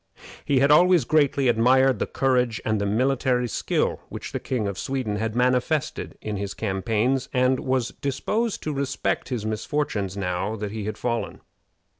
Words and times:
He 0.43 0.61
had 0.61 0.71
always 0.71 1.05
greatly 1.05 1.47
admired 1.47 1.99
the 1.99 2.07
courage 2.07 2.59
and 2.65 2.81
the 2.81 2.87
military 2.87 3.47
skill 3.47 3.99
which 4.09 4.31
the 4.31 4.39
King 4.39 4.67
of 4.67 4.79
Sweden 4.79 5.17
had 5.17 5.35
manifested 5.35 6.17
in 6.21 6.37
his 6.37 6.55
campaigns, 6.55 7.29
and 7.33 7.59
was 7.59 7.89
disposed 7.89 8.63
to 8.63 8.73
respect 8.73 9.29
his 9.29 9.45
misfortunes 9.45 10.17
now 10.17 10.55
that 10.55 10.71
he 10.71 10.85
had 10.85 10.97
fallen. 10.97 11.41